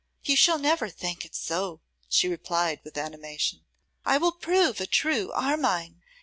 'You 0.23 0.35
shall 0.35 0.57
never 0.57 0.89
think 0.89 1.25
it 1.25 1.35
so,' 1.35 1.79
she 2.09 2.27
replied 2.27 2.79
with 2.83 2.97
animation. 2.97 3.63
'I 4.03 4.17
will 4.17 4.31
prove 4.31 4.81
a 4.81 4.87
true 4.87 5.31
Armine. 5.33 6.01